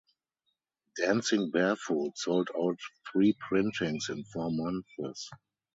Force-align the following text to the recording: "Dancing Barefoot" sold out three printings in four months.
"Dancing 0.99 1.51
Barefoot" 1.51 2.17
sold 2.17 2.49
out 2.57 2.79
three 3.13 3.37
printings 3.49 4.09
in 4.09 4.23
four 4.23 4.49
months. 4.49 5.29